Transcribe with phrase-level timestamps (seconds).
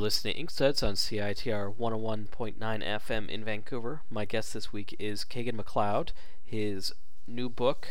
[0.00, 4.00] Listening to Inkstuds on CITR 101.9 FM in Vancouver.
[4.08, 6.12] My guest this week is Kagan McLeod.
[6.42, 6.94] His
[7.26, 7.86] new book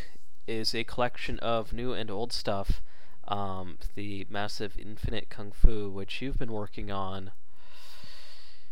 [0.48, 2.82] is a collection of new and old stuff,
[3.28, 7.30] um, the massive Infinite Kung Fu, which you've been working on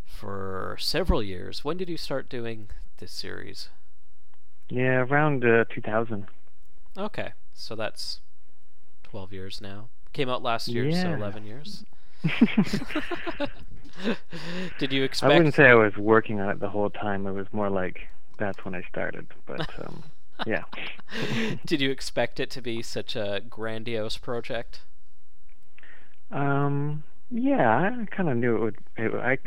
[0.04, 1.64] for several years.
[1.64, 3.70] When did you start doing this series?
[4.68, 6.26] Yeah, around uh, 2000.
[6.98, 8.20] Okay, so that's
[9.04, 9.90] 12 years now.
[10.14, 11.84] Came out last year, so 11 years.
[14.78, 15.32] Did you expect?
[15.32, 17.26] I wouldn't say I was working on it the whole time.
[17.28, 18.08] It was more like
[18.38, 19.28] that's when I started.
[19.46, 20.04] But um,
[20.46, 20.64] yeah,
[21.66, 24.82] Did you expect it to be such a grandiose project?
[26.32, 28.78] um, yeah, I kind of knew it would.
[28.98, 29.38] It, I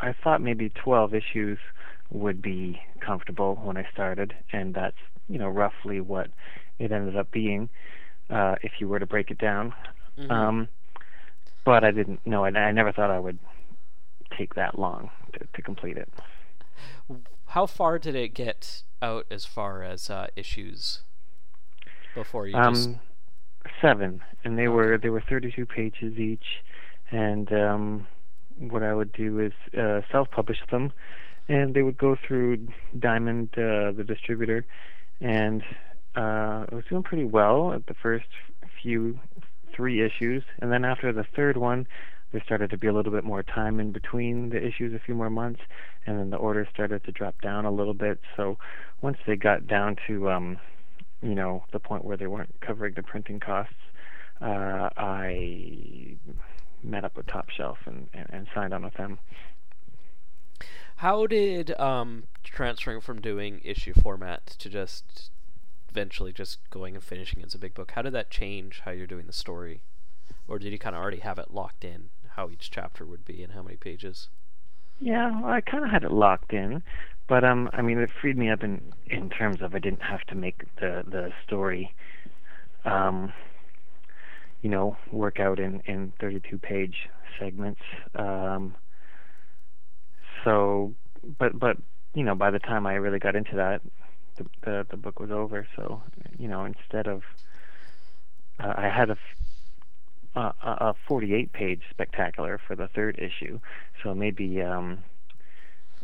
[0.00, 1.58] I thought maybe 12 issues
[2.10, 4.96] would be comfortable when I started, and that's
[5.28, 6.28] you know roughly what
[6.78, 7.68] it ended up being.
[8.30, 9.74] Uh, if you were to break it down,
[10.18, 10.30] Mhm.
[10.30, 10.68] um,
[11.64, 12.44] but I didn't know.
[12.44, 13.38] I, I never thought I would
[14.36, 16.08] take that long to, to complete it.
[17.48, 21.02] How far did it get out as far as uh, issues
[22.14, 22.90] before you um, just?
[23.80, 26.62] seven, and they were they were 32 pages each,
[27.10, 28.06] and um,
[28.58, 30.92] what I would do is uh, self-publish them,
[31.48, 32.68] and they would go through
[32.98, 34.64] Diamond, uh, the distributor,
[35.20, 35.62] and
[36.16, 38.26] uh, it was doing pretty well at the first
[38.82, 39.18] few
[39.74, 41.86] three issues, and then after the third one,
[42.30, 45.14] there started to be a little bit more time in between the issues, a few
[45.14, 45.60] more months,
[46.06, 48.18] and then the orders started to drop down a little bit.
[48.36, 48.58] So
[49.00, 50.58] once they got down to um,
[51.22, 53.74] you know, the point where they weren't covering the printing costs,
[54.40, 56.16] uh, I
[56.82, 59.20] met up with Top Shelf and, and, and signed on with them.
[60.96, 65.30] How did um, transferring from doing issue format to just
[65.92, 67.92] eventually just going and finishing as a big book?
[67.92, 69.82] How did that change how you're doing the story,
[70.48, 73.42] or did you kind of already have it locked in how each chapter would be
[73.42, 74.28] and how many pages?
[75.00, 76.82] Yeah, well, I kind of had it locked in,
[77.28, 80.22] but um, I mean, it freed me up in in terms of I didn't have
[80.28, 81.94] to make the the story,
[82.84, 83.32] um,
[84.62, 87.80] you know, work out in in 32 page segments.
[88.14, 88.74] Um,
[90.44, 90.94] so,
[91.38, 91.76] but but
[92.14, 93.82] you know, by the time I really got into that,
[94.62, 95.66] the the, book was over.
[95.76, 96.02] So,
[96.38, 97.22] you know, instead of
[98.58, 99.16] uh, I had a
[100.34, 103.60] a 48 page spectacular for the third issue.
[104.02, 105.00] So maybe um,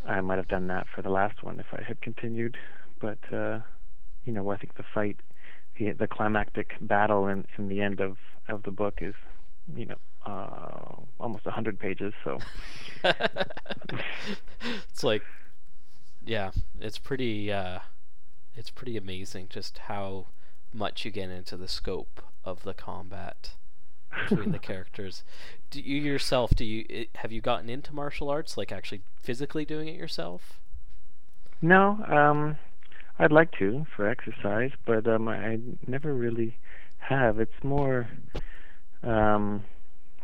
[0.07, 2.57] I might have done that for the last one if I had continued.
[3.01, 3.61] But uh,
[4.25, 5.17] you know, I think the fight,
[5.79, 8.17] the the climactic battle in, in the end of
[8.49, 9.15] of the book is,
[9.75, 9.97] you know,
[10.27, 12.13] uh, almost a hundred pages.
[12.25, 12.39] So
[13.05, 15.23] it's like,
[16.25, 16.51] yeah,
[16.81, 17.79] it's pretty, uh,
[18.59, 20.27] it's pretty amazing just how
[20.73, 23.53] much you get into the scope of the combat
[24.29, 25.23] between the characters.
[25.71, 26.51] Do you yourself?
[26.55, 30.59] Do you have you gotten into martial arts, like actually physically doing it yourself?
[31.61, 32.57] no, um,
[33.19, 36.57] I'd like to for exercise, but um, I never really
[36.99, 37.41] have.
[37.41, 38.09] It's more,
[39.03, 39.65] um,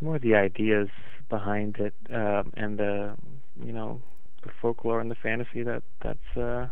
[0.01, 0.89] more the ideas
[1.29, 3.17] behind it um, and the,
[3.65, 4.01] you know,
[4.43, 6.69] the folklore and the fantasy that that's uh,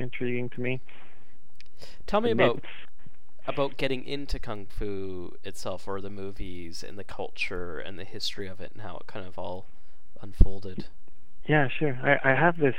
[0.00, 0.80] intriguing to me.
[2.06, 2.64] Tell me about
[3.46, 8.46] about getting into kung fu itself, or the movies and the culture and the history
[8.46, 9.66] of it, and how it kind of all
[10.20, 10.86] unfolded.
[11.46, 11.98] Yeah, sure.
[12.02, 12.76] I, I have this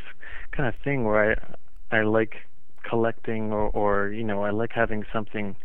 [0.52, 1.38] kind of thing where
[1.92, 2.36] I I like
[2.84, 5.56] collecting or, or you know, I like having something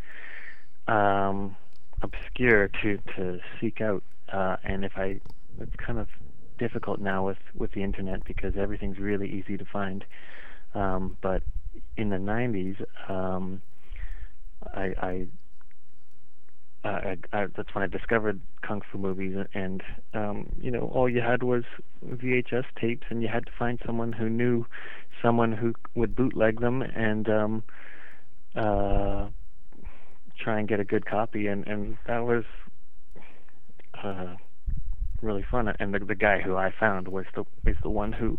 [0.89, 1.57] um
[2.03, 4.03] obscure to to seek out.
[4.33, 5.21] Uh and if I
[5.61, 6.09] it's kind of
[6.59, 10.05] difficult now with with the internet because everything's really easy to find.
[10.77, 11.43] Um but
[11.97, 12.77] in the 90s
[13.09, 13.63] um
[14.75, 15.27] I I
[16.87, 19.83] I, I, that's when I discovered kung fu movies, and
[20.15, 21.65] um, you know, all you had was
[22.05, 24.67] VHS tapes, and you had to find someone who knew
[25.23, 27.65] someone who would bootleg them and um,
[28.55, 29.29] uh,
[30.39, 32.45] try and get a good copy, and and that was
[34.03, 34.37] uh,
[35.23, 35.69] really fun.
[35.79, 38.39] And the the guy who I found was the is the one who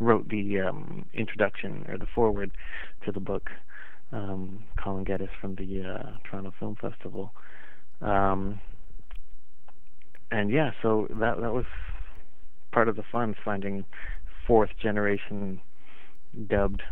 [0.00, 2.50] wrote the um, introduction or the foreword
[3.04, 3.50] to the book.
[4.12, 7.32] Um, Colin Geddes from the uh, Toronto Film Festival.
[8.00, 8.60] Um,
[10.32, 11.66] and yeah, so that that was
[12.72, 13.84] part of the fun finding
[14.46, 15.60] fourth generation
[16.48, 16.82] dubbed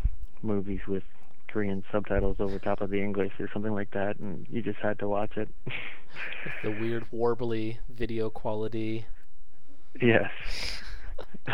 [0.43, 1.03] movies with
[1.49, 4.99] Korean subtitles over top of the English or something like that, and you just had
[5.01, 5.49] to watch it.
[6.65, 9.05] The weird warbly video quality.
[10.01, 10.31] yes.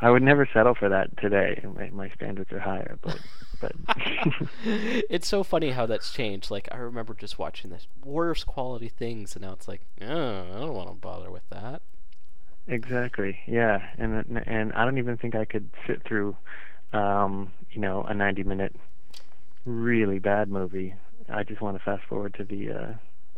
[0.00, 1.64] I would never settle for that today.
[1.76, 3.18] My, my standards are higher, but
[3.60, 3.72] but
[4.64, 6.50] it's so funny how that's changed.
[6.50, 10.06] Like I remember just watching the worst quality things, and now it's like, oh,
[10.54, 11.82] I don't want to bother with that.
[12.66, 13.38] Exactly.
[13.46, 16.36] Yeah, and and I don't even think I could sit through,
[16.92, 18.74] um, you know, a 90-minute
[19.64, 20.94] really bad movie.
[21.28, 22.92] I just want to fast forward to the, uh,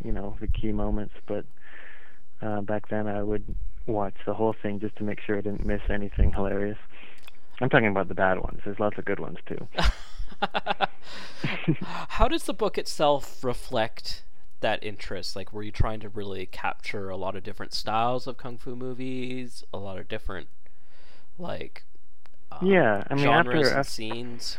[0.04, 1.14] you know, the key moments.
[1.26, 1.44] But
[2.40, 3.54] uh, back then, I would
[3.86, 6.78] watch the whole thing just to make sure I didn't miss anything hilarious.
[7.60, 8.60] I'm talking about the bad ones.
[8.64, 9.66] There's lots of good ones too.
[12.08, 14.22] How does the book itself reflect
[14.60, 15.36] that interest?
[15.36, 18.76] Like, were you trying to really capture a lot of different styles of kung fu
[18.76, 20.48] movies, a lot of different,
[21.38, 21.84] like,
[22.52, 24.58] um, yeah, I mean, genres after, and after, scenes?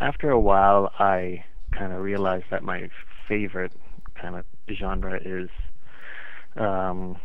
[0.00, 2.88] After a while, I kind of realized that my
[3.26, 3.72] favorite
[4.14, 5.48] kind of genre is
[6.56, 7.16] um,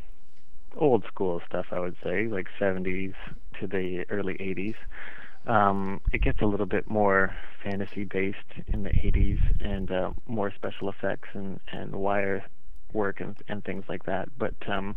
[0.75, 1.67] old school stuff.
[1.71, 3.13] I would say, like 70s
[3.59, 4.75] to the early 80s.
[5.47, 8.37] Um, it gets a little bit more fantasy based
[8.67, 12.45] in the 80s and uh, more special effects and, and wire
[12.93, 14.29] work and, and things like that.
[14.37, 14.95] But um,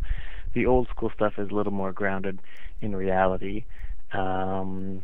[0.53, 2.41] the old school stuff is a little more grounded
[2.81, 3.65] in reality.
[4.13, 5.03] Um,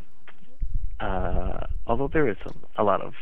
[1.00, 3.14] uh, although there is a, a lot of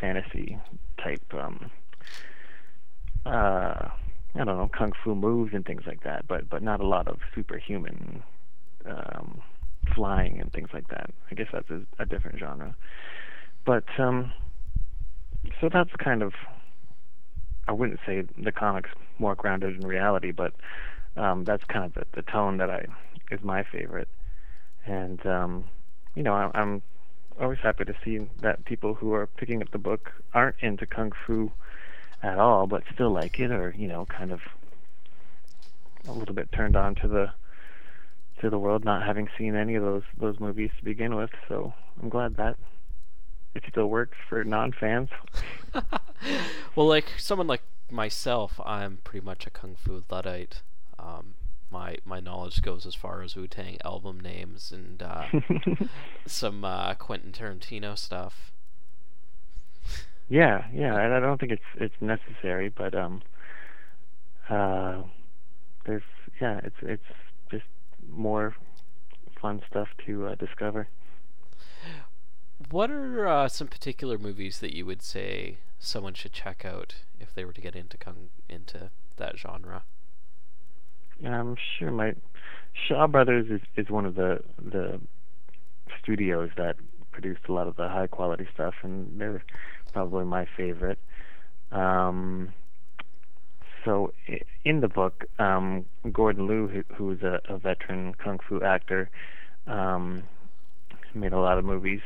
[0.00, 0.58] fantasy
[1.02, 1.70] type, um,
[3.24, 3.88] uh,
[4.34, 7.06] I don't know, kung fu moves and things like that, but but not a lot
[7.06, 8.22] of superhuman
[8.86, 9.40] um,
[9.94, 11.10] flying and things like that.
[11.30, 12.74] I guess that's a, a different genre.
[13.64, 14.32] But um,
[15.60, 16.32] so that's kind of
[17.68, 20.54] I wouldn't say the comics more grounded in reality, but
[21.16, 22.86] um, that's kind of the, the tone that I
[23.30, 24.08] is my favorite.
[24.86, 25.64] And um,
[26.14, 26.82] you know, I, I'm
[27.40, 31.12] always happy to see that people who are picking up the book aren't into kung
[31.26, 31.50] fu
[32.22, 34.40] at all, but still like it, or you know, kind of
[36.08, 37.32] a little bit turned on to the
[38.40, 41.30] to the world, not having seen any of those those movies to begin with.
[41.48, 42.56] So I'm glad that
[43.54, 45.10] it still works for non-fans.
[46.76, 50.62] well, like someone like myself, I'm pretty much a kung fu luddite.
[50.98, 51.34] Um,
[51.70, 55.24] my my knowledge goes as far as Wu Tang album names and uh,
[56.26, 58.52] some uh, Quentin Tarantino stuff.
[60.32, 63.20] Yeah, yeah, and I don't think it's it's necessary, but um,
[64.48, 65.02] uh,
[65.84, 66.02] there's
[66.40, 67.02] yeah, it's it's
[67.50, 67.66] just
[68.10, 68.56] more
[69.42, 70.88] fun stuff to uh, discover.
[72.70, 77.34] What are uh, some particular movies that you would say someone should check out if
[77.34, 79.82] they were to get into kung into that genre?
[81.22, 82.14] I'm sure my
[82.88, 84.98] Shaw Brothers is is one of the the
[86.02, 86.76] studios that
[87.10, 89.44] produced a lot of the high quality stuff, and they're
[89.92, 90.98] probably my favorite.
[91.70, 92.52] Um,
[93.84, 94.12] so
[94.64, 99.10] in the book, um, Gordon Liu, who, who's a, a veteran kung fu actor,
[99.66, 100.22] um,
[101.14, 102.00] made a lot of movies,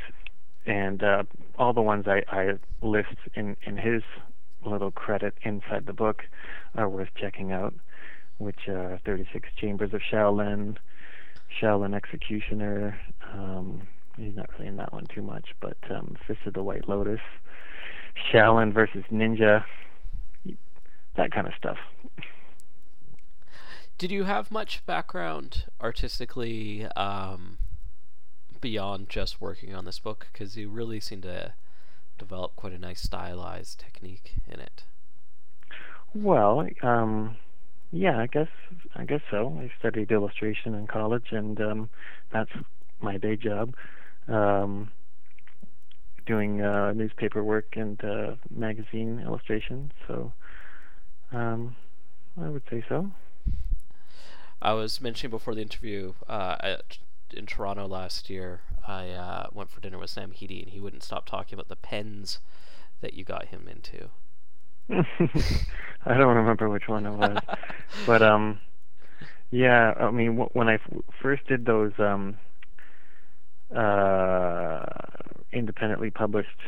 [0.67, 1.25] and uh,
[1.59, 4.03] all the ones I, I list in in his
[4.65, 6.23] little credit inside the book
[6.75, 7.75] are worth checking out,
[8.39, 10.77] which are 36 Chambers of Shaolin,
[11.61, 12.99] Shaolin Executioner.
[13.33, 16.89] Um, he's not really in that one too much, but um, Fist of the White
[16.89, 17.21] Lotus,
[18.33, 19.65] Shaolin versus Ninja,
[21.17, 21.79] that kind of stuff.
[23.99, 27.57] Did you have much background artistically um,
[28.61, 30.27] beyond just working on this book?
[30.33, 31.55] Because you really seem to
[32.19, 34.85] develop quite a nice stylized technique in it.
[36.15, 37.37] Well, um,
[37.91, 38.49] yeah, I guess
[38.95, 39.59] I guess so.
[39.61, 41.91] I studied illustration in college, and um,
[42.33, 42.51] that's
[43.01, 43.75] my day job.
[44.29, 44.91] Um,
[46.27, 49.93] doing uh, newspaper work and uh, magazine illustration.
[50.07, 50.33] So
[51.33, 51.77] um,
[52.41, 53.11] I would say so.
[54.61, 56.99] I was mentioning before the interview uh, at,
[57.33, 58.61] in Toronto last year.
[58.87, 61.77] I uh, went for dinner with Sam Hiti, and he wouldn't stop talking about the
[61.77, 62.39] pens
[63.01, 64.09] that you got him into.
[66.07, 67.39] I don't remember which one it was,
[68.07, 68.61] but um,
[69.51, 69.93] yeah.
[69.99, 72.37] I mean, w- when I f- first did those um,
[73.75, 74.85] uh,
[75.57, 76.61] independently published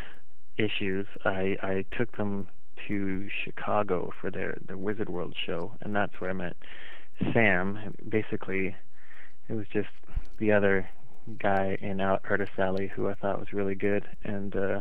[0.56, 2.48] issues, I I took them
[2.86, 6.56] to Chicago for their the Wizard World show, and that's where I met
[7.32, 7.94] Sam.
[8.08, 8.74] Basically,
[9.48, 9.88] it was just
[10.38, 10.88] the other
[11.38, 14.80] guy in Artist Alley who I thought was really good, and uh,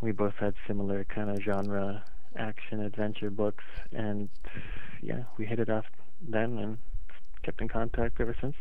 [0.00, 2.04] we both had similar kind of genre
[2.36, 4.28] action adventure books, and
[5.00, 5.84] yeah, we hit it off
[6.20, 6.78] then and
[7.42, 8.56] kept in contact ever since.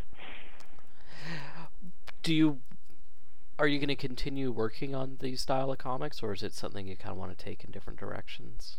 [2.23, 2.59] Do you
[3.61, 6.87] are you going to continue working on these style of comics, or is it something
[6.87, 8.77] you kind of want to take in different directions?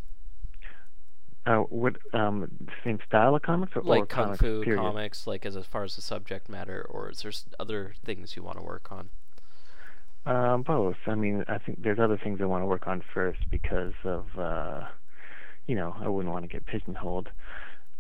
[1.47, 2.51] Uh, what um,
[2.83, 4.81] same style of comics, or like or kung comics, fu period?
[4.81, 8.43] comics, like as, as far as the subject matter, or is there other things you
[8.43, 9.11] want to work on?
[10.27, 10.97] Um, both.
[11.07, 14.27] I mean, I think there's other things I want to work on first because of,
[14.37, 14.89] uh,
[15.69, 17.29] you know, I wouldn't want to get pigeonholed.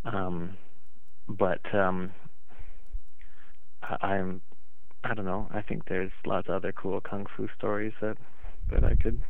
[0.04, 0.56] Um,
[1.28, 2.10] but um,
[3.84, 4.40] I, I'm
[5.04, 5.48] I don't know.
[5.52, 8.16] I think there's lots of other cool kung fu stories that
[8.70, 9.20] that I could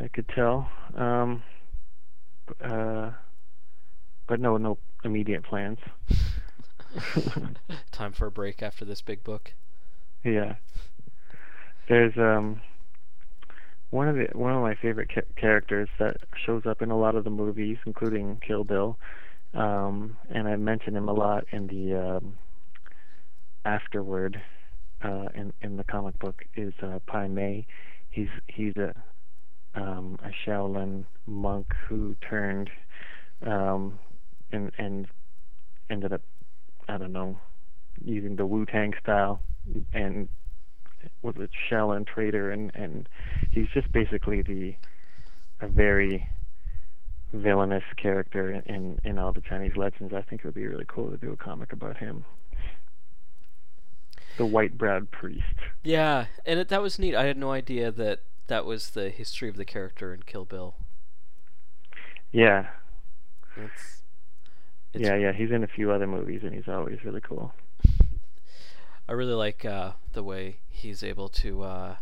[0.00, 0.68] I could tell.
[0.96, 1.42] Um,
[2.60, 3.10] uh,
[4.26, 5.78] but no, no immediate plans.
[7.92, 9.52] Time for a break after this big book.
[10.22, 10.54] Yeah.
[11.88, 12.60] There's um
[13.90, 17.14] one of the one of my favorite ca- characters that shows up in a lot
[17.14, 18.98] of the movies, including Kill Bill,
[19.54, 22.34] um, and I mention him a lot in the um,
[23.64, 24.40] afterward
[25.02, 27.66] uh, in in the comic book is uh, Pai Mei.
[28.10, 28.94] He's he's a
[29.74, 32.70] um, a Shaolin monk who turned
[33.46, 33.98] um,
[34.52, 35.06] and and
[35.90, 36.22] ended up
[36.88, 37.38] I don't know
[38.04, 39.40] using the Wu Tang style
[39.92, 40.28] and
[41.22, 43.08] was a Shaolin trader and and
[43.50, 44.74] he's just basically the
[45.60, 46.28] a very
[47.32, 50.14] villainous character in in all the Chinese legends.
[50.14, 52.24] I think it would be really cool to do a comic about him.
[54.36, 55.44] The white browed priest.
[55.82, 57.14] Yeah, and it, that was neat.
[57.14, 60.74] I had no idea that that was the history of the character in Kill Bill.
[62.32, 62.66] Yeah.
[63.56, 64.02] It's,
[64.92, 65.32] it's yeah, yeah.
[65.32, 67.54] He's in a few other movies and he's always really cool.
[69.08, 71.96] I really like uh, the way he's able to uh,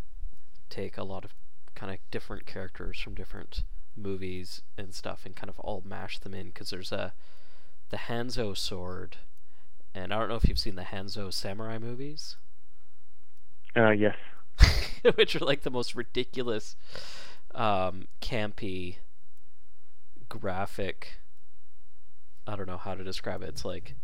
[0.69, 1.31] take a lot of
[1.75, 3.63] kind of different characters from different
[3.95, 7.13] movies and stuff and kind of all mash them in because there's a
[7.89, 9.17] the Hanzo sword,
[9.95, 12.37] and I don't know if you've seen the Hanzo samurai movies,
[13.75, 14.15] Uh yes.
[15.15, 16.75] which are like the most ridiculous,
[17.55, 18.97] um, campy,
[20.29, 21.13] graphic.
[22.45, 23.49] I don't know how to describe it.
[23.49, 23.95] It's like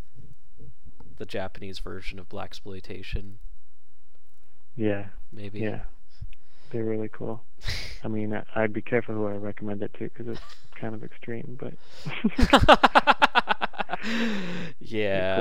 [1.17, 3.33] the Japanese version of blaxploitation,
[4.75, 5.07] Yeah.
[5.31, 5.59] maybe.
[5.59, 5.81] Yeah.
[6.71, 7.43] They're really cool.
[8.03, 10.41] I mean, I'd be careful who I recommend it to because it's
[10.75, 11.73] kind of extreme, but
[14.79, 15.38] yeah.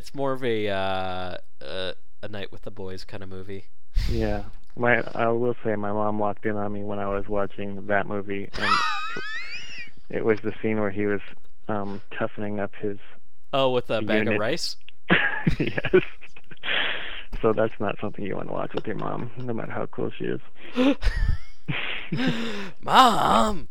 [0.00, 1.92] It's more of a uh, uh,
[2.22, 3.66] a night with the boys kind of movie.
[4.08, 4.44] yeah.
[4.76, 8.06] My I will say my mom walked in on me when I was watching that
[8.06, 8.74] movie and
[10.10, 11.20] it was the scene where he was
[11.68, 12.96] um toughening up his
[13.52, 14.76] Oh, with a bag of rice.
[15.58, 16.02] yes.
[17.42, 20.10] So that's not something you want to watch with your mom, no matter how cool
[20.16, 20.40] she is.
[22.82, 23.68] Mom,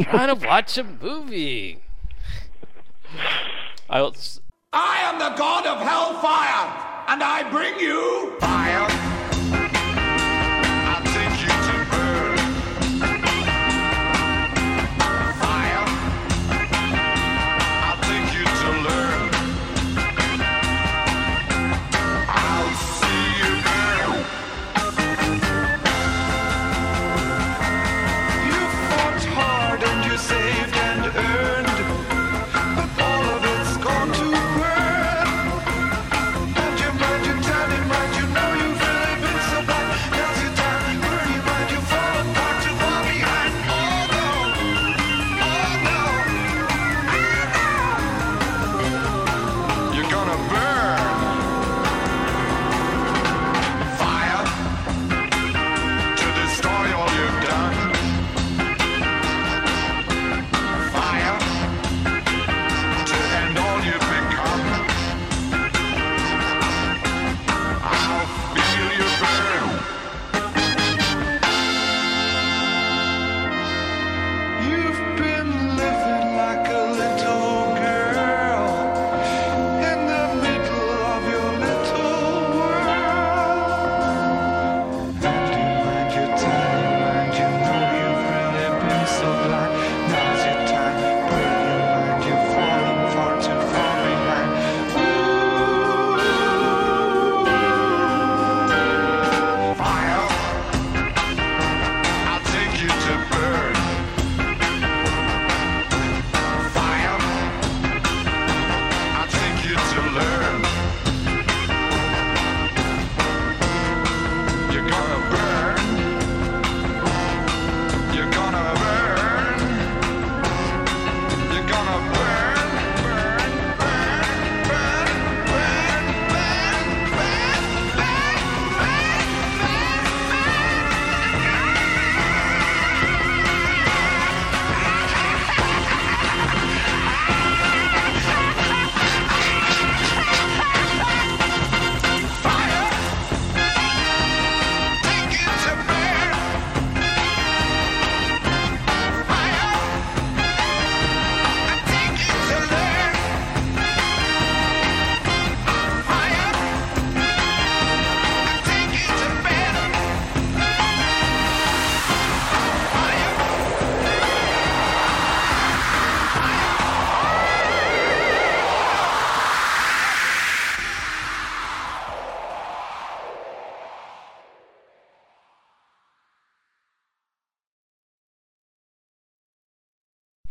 [0.00, 1.80] trying to watch a movie.
[3.88, 4.40] I was,
[4.72, 9.17] I am the god of hellfire, and I bring you fire.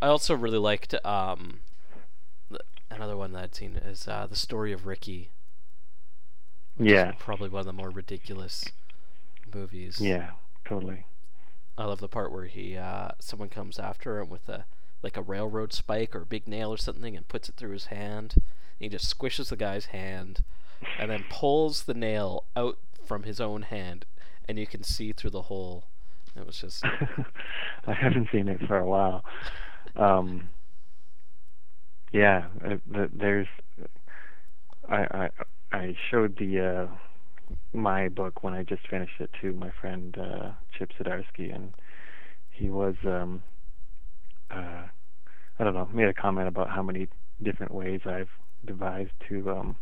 [0.00, 1.60] I also really liked um,
[2.90, 5.30] another one that I'd seen is uh, the story of Ricky.
[6.78, 7.12] Yeah.
[7.18, 8.64] probably one of the more ridiculous
[9.52, 10.00] movies.
[10.00, 10.30] Yeah,
[10.64, 11.04] totally.
[11.76, 14.64] I love the part where he uh, someone comes after him with a
[15.02, 17.86] like a railroad spike or a big nail or something and puts it through his
[17.86, 18.34] hand.
[18.36, 18.42] And
[18.80, 20.42] he just squishes the guy's hand
[20.98, 24.06] and then pulls the nail out from his own hand
[24.48, 25.84] and you can see through the hole.
[26.36, 26.84] It was just
[27.86, 29.24] I haven't seen it for a while.
[29.96, 30.48] Um,
[32.12, 33.48] yeah, uh, there's.
[34.88, 35.28] I
[35.72, 36.86] I I showed the uh,
[37.72, 41.72] my book when I just finished it to my friend uh, Chip Zdarsky, and
[42.50, 43.42] he was um,
[44.50, 44.84] uh,
[45.58, 47.08] I don't know made a comment about how many
[47.42, 48.30] different ways I've
[48.64, 49.76] devised to um,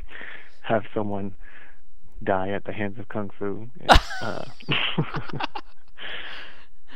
[0.62, 1.34] have someone
[2.22, 3.68] die at the hands of kung fu.
[4.22, 4.44] Uh,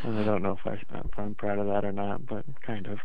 [0.06, 2.86] and I don't know if, I, if I'm proud of that or not, but kind
[2.86, 3.00] of.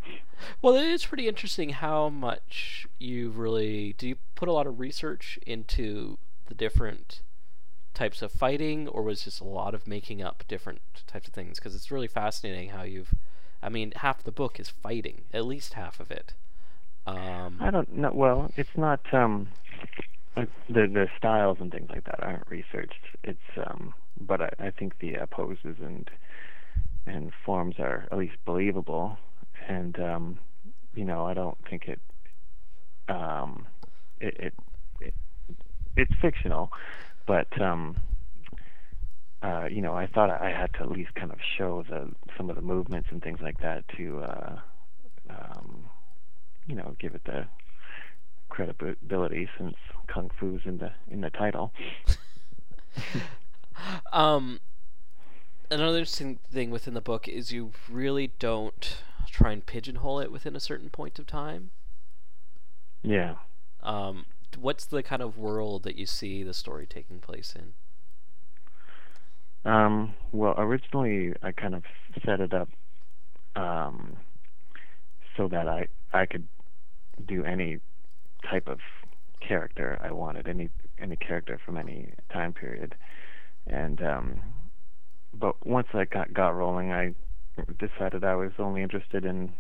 [0.62, 4.10] Well, it is pretty interesting how much you really do.
[4.10, 7.22] You put a lot of research into the different
[7.94, 11.60] types of fighting, or was just a lot of making up different types of things?
[11.60, 13.14] Because it's really fascinating how you've.
[13.64, 16.34] I mean, half the book is fighting, at least half of it.
[17.06, 18.12] Um, I don't know.
[18.14, 19.50] Well, it's not um,
[20.36, 23.06] uh, the the styles and things like that aren't researched.
[23.24, 26.10] It's um, but I, I think the uh, poses and
[27.06, 29.18] and forms are at least believable,
[29.68, 30.40] and um,
[30.94, 32.00] you know I don't think it
[33.10, 33.68] um,
[34.20, 34.54] it, it,
[35.00, 35.14] it
[35.98, 36.72] it's fictional,
[37.28, 37.98] but um,
[39.42, 42.50] uh, you know I thought I had to at least kind of show the some
[42.50, 44.60] of the movements and things like that to uh,
[45.30, 45.86] um,
[46.68, 47.46] you know give it the
[48.50, 49.76] credibility since
[50.08, 51.74] kung fu's in the in the title.
[54.12, 54.60] Um,
[55.72, 58.98] another interesting thing within the book is you really don't
[59.30, 61.72] try and pigeonhole it within a certain point of time.
[63.02, 63.36] Yeah.
[63.82, 64.26] Um,
[64.60, 67.74] what's the kind of world that you see the story taking place in?
[69.72, 71.84] Um, well, originally I kind of
[72.26, 72.70] set it up
[73.56, 74.18] um,
[75.38, 76.48] so that I I could
[77.28, 77.78] do any
[78.50, 78.80] type of
[79.40, 82.96] character I wanted, any any character from any time period,
[83.68, 84.42] and um,
[85.34, 87.14] but once I got got rolling, I
[87.80, 89.54] decided I was only interested in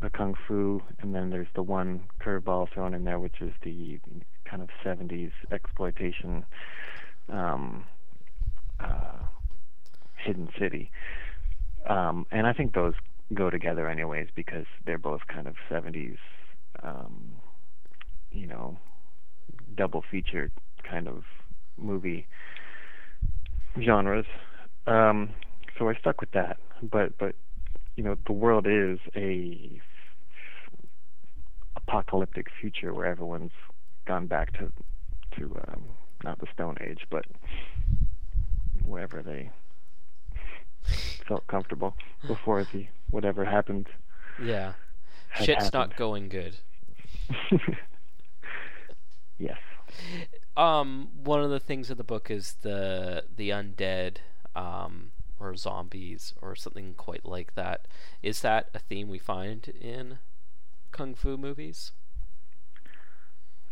[0.00, 3.98] the kung fu, and then there's the one curveball thrown in there, which is the
[4.48, 6.44] kind of 70s exploitation.
[7.28, 7.84] Um,
[8.80, 9.18] uh,
[10.24, 10.90] hidden city.
[11.88, 12.94] Um, and I think those
[13.34, 16.16] go together anyways because they're both kind of 70s,
[16.82, 17.32] um,
[18.30, 18.78] you know,
[19.76, 20.50] double feature
[20.88, 21.22] kind of
[21.76, 22.26] movie
[23.80, 24.26] genres.
[24.86, 25.30] Um,
[25.78, 26.58] so I stuck with that.
[26.82, 27.34] But but
[27.96, 29.80] you know the world is a
[31.76, 33.52] apocalyptic future where everyone's
[34.06, 34.72] gone back to
[35.36, 35.82] to um,
[36.24, 37.24] not the Stone Age, but
[38.84, 39.50] wherever they
[41.26, 41.94] felt comfortable
[42.26, 43.86] before the whatever happened.
[44.42, 44.72] Yeah,
[45.36, 45.72] shit's happened.
[45.74, 46.56] not going good.
[49.38, 49.58] yes.
[50.58, 54.16] Um, one of the things of the book is the the undead,
[54.56, 57.86] um, or zombies, or something quite like that.
[58.24, 60.18] Is that a theme we find in
[60.90, 61.92] kung fu movies?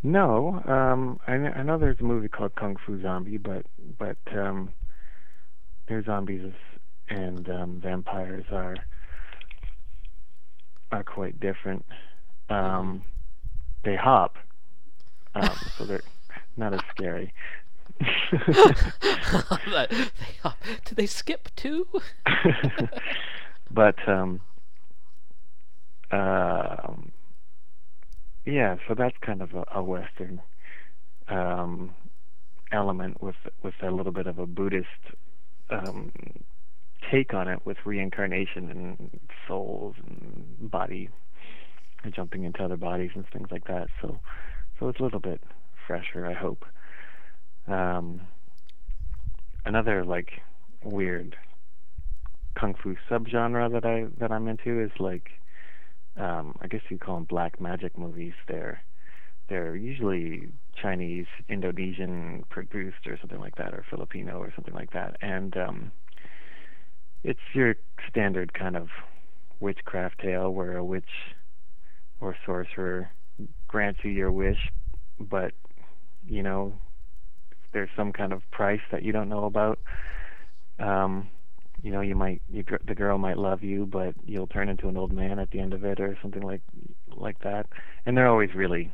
[0.01, 3.65] No, um, I, I know there's a movie called Kung Fu Zombie, but
[3.97, 4.69] but um,
[5.89, 6.53] their zombies
[7.09, 8.77] and um, vampires are
[10.93, 11.85] are quite different.
[12.49, 13.03] Um,
[13.83, 14.37] they hop,
[15.35, 16.01] um, so they're
[16.57, 17.33] not as scary.
[17.99, 20.51] That- they, uh,
[20.85, 21.87] do they skip too?
[23.71, 24.41] but um,
[26.11, 27.11] um,
[28.45, 30.41] yeah, so that's kind of a, a Western
[31.27, 31.95] um,
[32.71, 34.87] element with with a little bit of a Buddhist
[35.69, 36.11] um,
[37.11, 41.09] take on it, with reincarnation and souls and body
[42.11, 43.87] jumping into other bodies and things like that.
[44.01, 44.19] So,
[44.79, 45.41] so it's a little bit
[45.89, 46.65] I hope.
[47.67, 48.21] Um,
[49.65, 50.29] another like
[50.83, 51.35] weird
[52.57, 55.29] kung fu subgenre that I that I'm into is like
[56.17, 58.33] um, I guess you call them black magic movies.
[58.47, 58.81] They're
[59.49, 60.49] they're usually
[60.81, 65.91] Chinese, Indonesian produced or something like that, or Filipino or something like that, and um,
[67.23, 67.75] it's your
[68.09, 68.87] standard kind of
[69.59, 71.33] witchcraft tale where a witch
[72.19, 73.11] or sorcerer
[73.67, 74.71] grants you your wish,
[75.19, 75.53] but
[76.27, 76.73] you know
[77.73, 79.79] there's some kind of price that you don't know about.
[80.79, 81.29] Um,
[81.81, 84.97] you know, you might you, the girl might love you, but you'll turn into an
[84.97, 86.61] old man at the end of it, or something like
[87.15, 87.67] like that.
[88.05, 88.91] And they're always really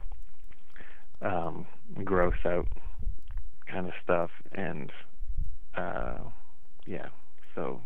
[1.22, 1.66] um,
[2.04, 2.68] gross out
[3.72, 4.92] kind of stuff, and
[5.76, 6.18] uh,
[6.86, 7.08] yeah,
[7.56, 7.82] so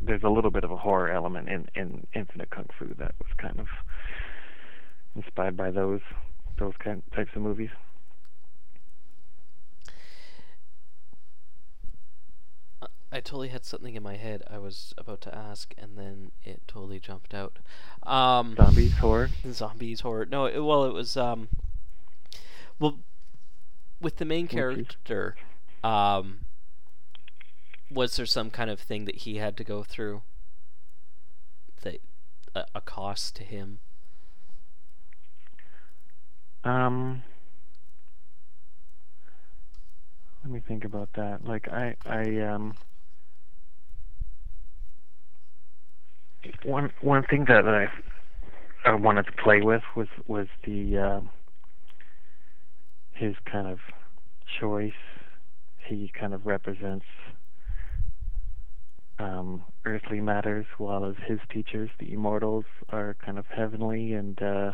[0.00, 3.30] there's a little bit of a horror element in in Infinite Kung Fu that was
[3.38, 3.66] kind of
[5.14, 6.00] inspired by those
[6.58, 7.70] those kind types of movies.
[13.12, 16.62] I totally had something in my head I was about to ask, and then it
[16.68, 17.58] totally jumped out.
[18.04, 19.30] Um, Zombies, horror.
[19.50, 20.26] zombies horror.
[20.26, 21.48] No, it, well, it was um,
[22.78, 22.98] well,
[24.00, 25.34] with the main character,
[25.82, 26.40] um,
[27.90, 30.22] was there some kind of thing that he had to go through?
[31.82, 32.00] That
[32.54, 33.80] a, a cost to him.
[36.62, 37.22] Um,
[40.44, 41.44] let me think about that.
[41.44, 42.74] Like I, I um,
[46.64, 47.86] one one thing that I
[48.84, 51.20] I wanted to play with was was the uh,
[53.12, 53.78] his kind of
[54.60, 54.92] choice.
[55.86, 57.06] He kind of represents
[59.18, 64.72] um, earthly matters, while as his teachers, the immortals, are kind of heavenly, and uh,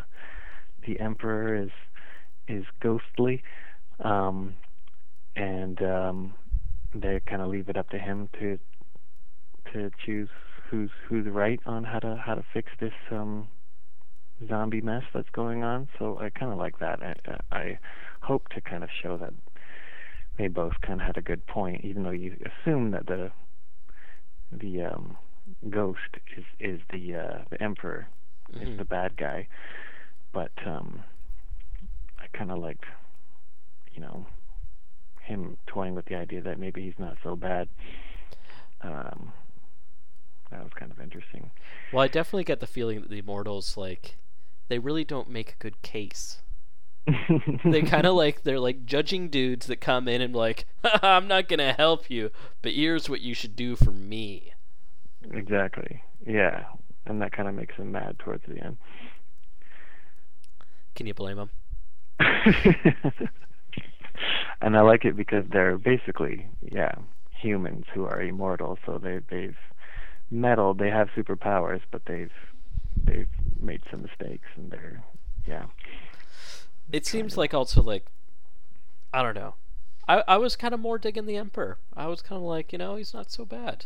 [0.85, 1.71] the emperor is
[2.47, 3.43] is ghostly.
[3.99, 4.55] Um,
[5.35, 6.33] and um,
[6.95, 8.57] they kind of leave it up to him to
[9.73, 10.29] to choose
[10.69, 13.47] who's who's right on how to how to fix this um,
[14.47, 15.87] zombie mess that's going on.
[15.97, 16.99] So I kind of like that.
[17.01, 17.79] I, I
[18.21, 19.33] hope to kind of show that
[20.37, 23.31] they both kind of had a good point, even though you assume that the
[24.51, 25.17] the um,
[25.69, 25.99] ghost
[26.37, 28.07] is is the uh, the emperor
[28.61, 28.77] is Mhm.
[28.77, 29.47] the bad guy,
[30.33, 31.03] but um,
[32.19, 32.85] I kind of liked,
[33.93, 34.25] you know,
[35.21, 37.67] him toying with the idea that maybe he's not so bad.
[38.81, 39.33] Um,
[40.51, 41.51] that was kind of interesting.
[41.91, 44.17] Well, I definitely get the feeling that the immortals like
[44.67, 46.41] they really don't make a good case.
[47.63, 51.47] they kind of like they're like judging dudes that come in and like I'm not
[51.47, 52.31] gonna help you,
[52.61, 54.53] but here's what you should do for me.
[55.31, 56.03] exactly.
[56.25, 56.65] Yeah,
[57.05, 58.77] and that kind of makes them mad towards the end.
[60.95, 61.49] Can you blame them?
[64.61, 66.95] and I like it because they're basically, yeah,
[67.39, 68.77] humans who are immortal.
[68.85, 69.55] So they they've
[70.29, 70.77] meddled.
[70.77, 72.31] They have superpowers, but they've
[72.95, 73.27] they've
[73.59, 75.03] made some mistakes, and they're
[75.45, 75.65] yeah.
[76.91, 78.05] It seems like also like
[79.13, 79.55] I don't know.
[80.07, 81.77] I I was kind of more digging the emperor.
[81.95, 83.85] I was kind of like you know he's not so bad.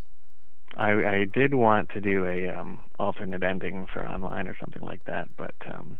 [0.75, 5.05] I I did want to do a um alternate ending for online or something like
[5.05, 5.97] that, but um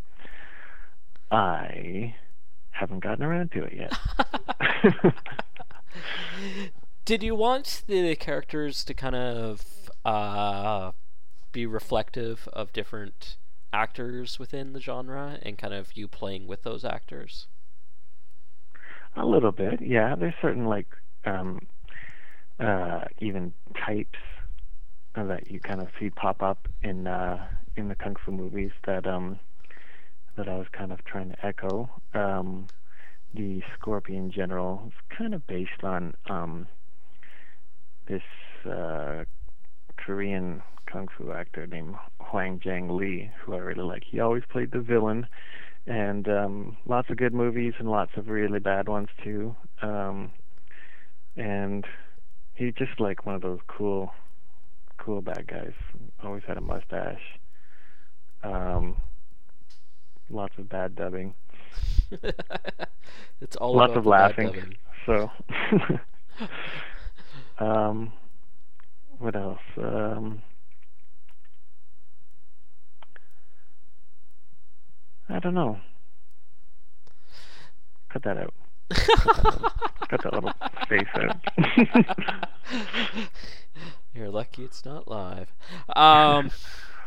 [1.30, 2.14] I
[2.72, 5.14] haven't gotten around to it yet.
[7.04, 10.92] Did you want the characters to kind of uh,
[11.52, 13.36] be reflective of different
[13.72, 17.46] actors within the genre and kind of you playing with those actors?
[19.16, 20.14] A little bit, yeah.
[20.14, 20.88] There's certain like
[21.24, 21.60] um
[22.58, 23.52] uh even
[23.86, 24.18] types
[25.14, 29.06] that you kind of see pop up in uh in the kung fu movies that
[29.06, 29.38] um
[30.36, 31.90] that I was kind of trying to echo.
[32.14, 32.66] Um
[33.34, 36.66] the Scorpion General is kind of based on um
[38.06, 38.22] this
[38.64, 39.24] uh
[40.04, 44.02] Korean kung fu actor named Hwang Jang Lee, who I really like.
[44.04, 45.26] He always played the villain
[45.86, 49.54] and um lots of good movies and lots of really bad ones too.
[49.80, 50.30] Um
[51.36, 51.84] and
[52.54, 54.12] he's just like one of those cool
[54.98, 55.72] cool bad guys.
[56.22, 57.22] Always had a mustache.
[58.42, 58.96] Um
[60.30, 61.34] lots of bad dubbing.
[63.40, 65.30] It's all lots about of laughing so.
[67.58, 68.12] Um
[69.22, 70.42] what else um
[75.28, 75.78] I don't know.
[78.10, 78.52] Cut that out.
[80.08, 80.52] Cut that little
[80.88, 81.38] face out.
[84.14, 85.54] You're lucky it's not live.
[85.96, 86.50] Um,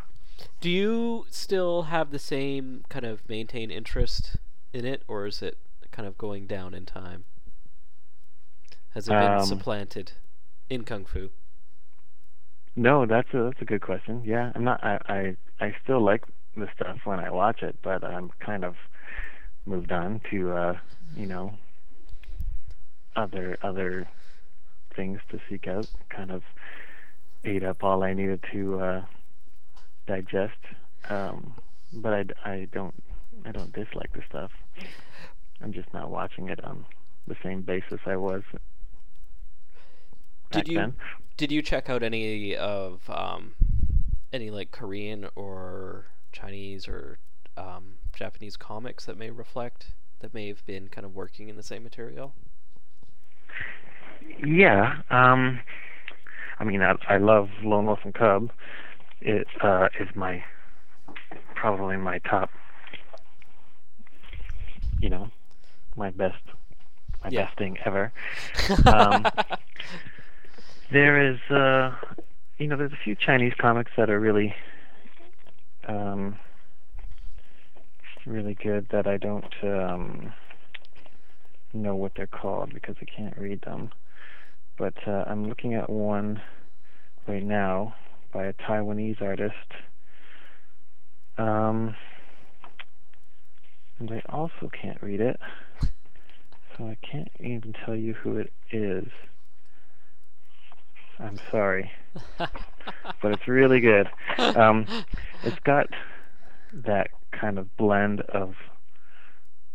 [0.62, 4.38] do you still have the same kind of maintain interest
[4.74, 5.60] in it, or is it
[5.92, 7.26] kind of going down in time?
[8.96, 10.14] Has it been Um, supplanted
[10.68, 11.30] in kung fu?
[12.76, 14.22] No, that's a that's a good question.
[14.26, 14.84] Yeah, I'm not.
[14.84, 16.24] I I I still like
[16.58, 18.76] the stuff when I watch it, but I'm kind of
[19.66, 20.74] moved on to uh,
[21.16, 21.54] you know
[23.16, 24.08] other other
[24.96, 25.88] things to seek out.
[26.10, 26.42] Kind of
[27.46, 29.02] ate up all I needed to uh,
[30.08, 30.60] digest.
[31.10, 31.54] Um,
[31.94, 32.96] but I I don't
[33.46, 34.52] I don't dislike the stuff.
[35.62, 36.86] I'm just not watching it on
[37.28, 38.44] the same basis I was
[40.56, 40.94] Did you then.
[41.38, 43.54] did you check out any of um,
[44.34, 47.20] any like Korean or Chinese or
[47.58, 51.64] um, Japanese comics that may reflect that may have been kind of working in the
[51.64, 52.34] same material?
[54.46, 55.02] Yeah.
[55.10, 55.60] Um,
[56.60, 58.52] I mean, I, I love Lone Wolf and Cub.
[59.22, 60.44] It uh, is my
[61.56, 62.50] probably my top.
[65.00, 65.30] You know,
[65.96, 66.42] my best,
[67.24, 67.46] my Yeah.
[67.46, 68.12] best thing ever.
[68.86, 69.26] Um,
[70.92, 71.96] there is, uh,
[72.58, 74.54] you know, there's a few Chinese comics that are really,
[75.88, 76.38] um,
[78.26, 80.34] really good that I don't um,
[81.74, 83.90] know what they're called because I can't read them.
[84.78, 86.42] But uh, I'm looking at one
[87.28, 87.96] right now
[88.34, 89.54] by a Taiwanese artist.
[91.38, 91.96] Um,
[94.00, 95.40] and I also can't read it,
[96.78, 99.08] so I can't even tell you who it is.
[101.20, 101.92] I'm sorry,
[102.38, 104.08] but it's really good.
[104.38, 104.86] Um,
[105.44, 105.88] it's got
[106.74, 108.56] that kind of blend of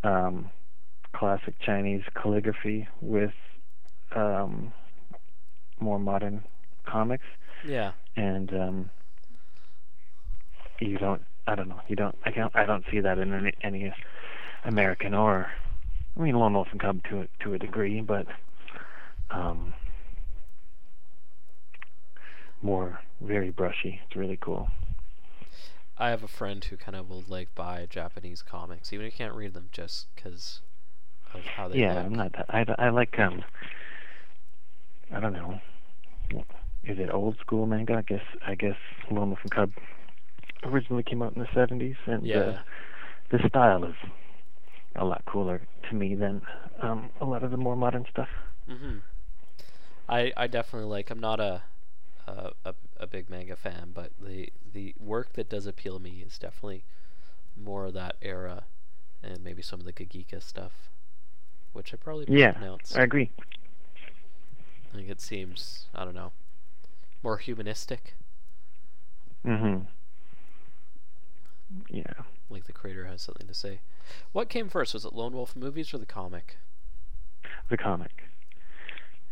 [0.05, 0.51] um,
[1.13, 3.33] classic Chinese calligraphy with
[4.15, 4.73] um,
[5.79, 6.45] more modern
[6.87, 7.25] comics,
[7.67, 7.93] yeah.
[8.17, 8.91] and um,
[10.81, 11.23] you don't.
[11.47, 11.81] I don't know.
[11.89, 12.17] You don't.
[12.25, 12.55] I can't.
[12.55, 13.95] I don't see that in any, any
[14.65, 15.51] American or.
[16.17, 18.27] I mean, Lone Wolf and Cub to a, to a degree, but
[19.31, 19.73] um,
[22.63, 24.01] more very brushy.
[24.07, 24.69] It's really cool.
[25.99, 29.19] I have a friend who kind of will like buy Japanese comics, even if you
[29.19, 30.61] can't read them, just because
[31.35, 32.05] of how they yeah, look.
[32.07, 32.47] I'm not that.
[32.49, 33.45] I, I like um.
[35.13, 35.61] I don't know.
[36.85, 37.97] Is it old school manga?
[37.97, 38.77] I guess I guess
[39.11, 39.73] Wolf and Cub
[40.65, 42.39] originally came out in the 70s, and Yeah.
[42.39, 42.59] uh,
[43.31, 43.95] the style is
[44.97, 46.43] a lot cooler to me than
[46.83, 48.29] um, a lot of the more modern stuff.
[48.69, 48.99] Mm-hmm.
[50.09, 51.11] I I definitely like.
[51.11, 51.63] I'm not a
[52.27, 56.23] a, a a big manga fan, but the the work that does appeal to me
[56.27, 56.85] is definitely
[57.57, 58.65] more of that era,
[59.23, 60.91] and maybe some of the Gagika stuff,
[61.73, 63.01] which I probably Yeah, mispronounced.
[63.01, 63.31] I agree.
[64.93, 66.33] I think it seems I don't know
[67.23, 68.15] more humanistic,
[69.47, 69.81] Mm-hmm.
[71.91, 72.23] Yeah.
[72.51, 73.81] like the creator has something to say.
[74.33, 74.95] What came first?
[74.95, 76.59] Was it Lone Wolf movies or the comic?
[77.69, 78.25] the comic,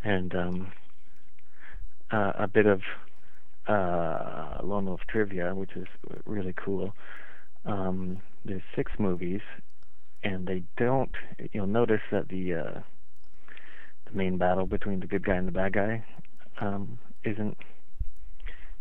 [0.05, 0.73] and um,
[2.11, 2.81] uh, a bit of
[3.67, 5.87] uh, Lone Wolf trivia, which is
[6.27, 6.95] really cool.
[7.65, 9.41] Um, there's six movies,
[10.25, 11.11] and they don't.
[11.53, 12.81] You'll notice that the uh,
[14.07, 16.05] the main battle between the good guy and the bad guy
[16.61, 17.57] um, isn't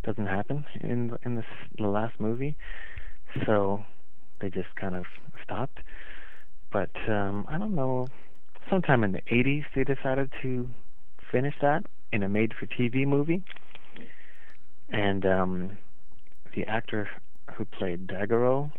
[0.04, 1.44] doesn't happen in the- in
[1.78, 2.56] the last movie,
[3.46, 3.84] so
[4.40, 5.06] they just kind of
[5.44, 5.80] stopped.
[6.72, 8.08] But um, I don't know
[8.70, 10.70] sometime in the 80s they decided to
[11.32, 13.43] finish that in a made-for-TV movie.
[14.89, 15.78] And um,
[16.56, 17.10] the actor
[17.56, 18.72] who played Daigoro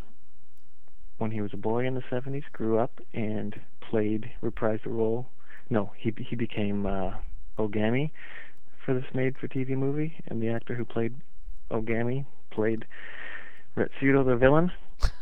[1.17, 5.27] when he was a boy in the 70s grew up and played, reprised the role.
[5.69, 7.11] No, he he became uh,
[7.57, 8.09] Ogami
[8.83, 11.13] for this made-for-TV movie, and the actor who played
[11.69, 12.85] Ogami played
[13.77, 14.71] Retsudo the villain.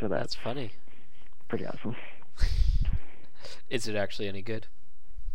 [0.00, 0.72] So that's That's funny.
[1.48, 1.94] pretty awesome.
[3.68, 4.66] Is it actually any good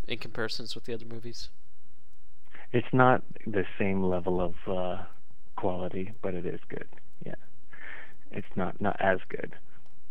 [0.07, 1.49] in comparisons with the other movies?
[2.71, 5.03] It's not the same level of uh,
[5.55, 6.87] quality, but it is good.
[7.25, 7.35] Yeah,
[8.31, 9.55] it's not not as good.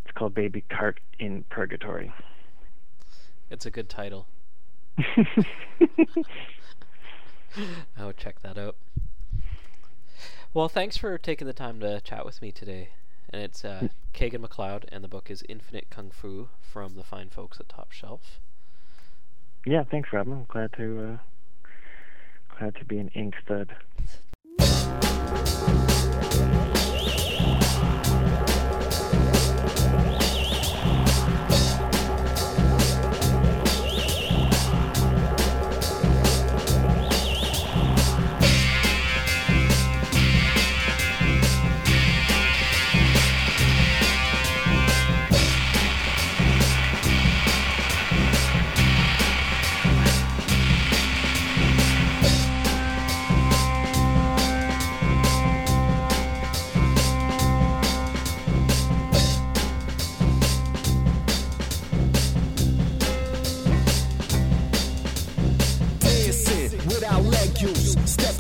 [0.05, 2.13] It's called Baby Cart in Purgatory.
[3.51, 4.27] It's a good title.
[7.97, 8.77] I would check that out.
[10.53, 12.91] Well, thanks for taking the time to chat with me today.
[13.31, 17.29] And it's uh, Kagan McLeod, and the book is Infinite Kung Fu from the fine
[17.29, 18.39] folks at Top Shelf.
[19.66, 20.44] Yeah, thanks, Robin.
[20.48, 21.18] Glad to
[21.64, 21.68] uh,
[22.59, 23.70] glad to be an Inkstud.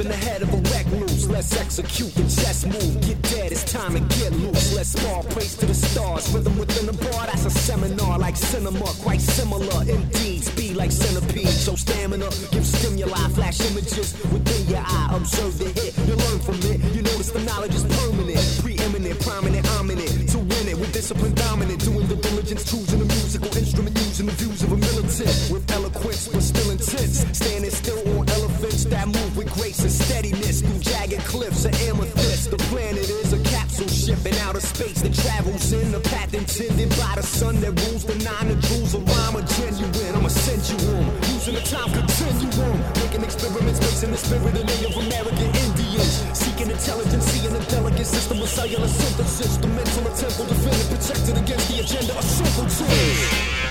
[0.04, 0.14] Use.
[0.14, 1.28] Stepping ahead of a wreck loose.
[1.28, 3.00] Let's execute the chess move.
[3.00, 4.74] Get dead, it's time to get loose.
[4.74, 6.32] Let's spar, praise to the stars.
[6.32, 8.84] Rhythm within the bar, that's a seminar like cinema.
[9.00, 10.44] Quite similar indeed.
[10.44, 11.48] Speed like centipede.
[11.48, 15.10] So stamina, give stimuli, flash images within your eye.
[15.16, 16.78] Observe the hit, you learn from it.
[16.94, 20.32] You notice the knowledge is permanent, preeminent, prominent, ominous.
[20.32, 24.32] To win it with discipline dominant, doing the diligence, choosing a musical instrument, using the
[24.32, 27.24] views of a militant with eloquence, but still intense.
[27.32, 32.50] Standing still on elephants that move with grace and steadiness through jagged cliffs of amethyst.
[32.50, 33.40] The planet is a
[33.74, 37.72] capsule ship in outer space that travels in the path intended by the sun that
[37.86, 38.94] rules the nine of jewels.
[38.94, 41.10] A rhyme, a genuine, I'ma send you home.
[41.34, 46.22] Using the time continuum, making experiments based in the spirit of Native American Indians.
[46.38, 49.56] Seeking intelligence, seeing a delicate system of cellular synthesis.
[49.56, 53.63] The mental temple defended, protected against the agenda of simpletons.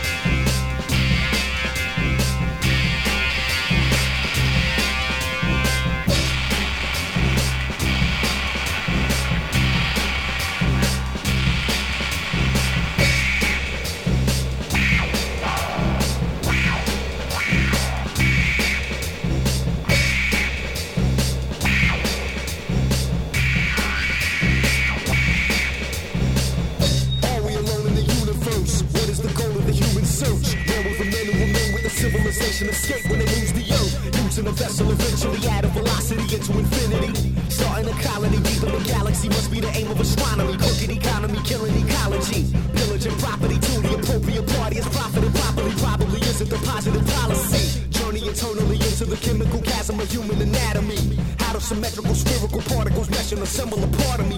[34.33, 37.13] Using a vessel eventually add a velocity into infinity.
[37.49, 40.57] Starting a colony deep in the galaxy must be the aim of astronomy.
[40.57, 42.49] Crooked economy, killing ecology.
[42.73, 45.71] Pillaging property to the appropriate party is profiting properly.
[45.77, 47.85] Probably isn't the positive policy.
[47.91, 50.97] Journey eternally into the chemical chasm of human anatomy.
[51.37, 54.32] How do symmetrical spherical particles mesh and assemble a part of me?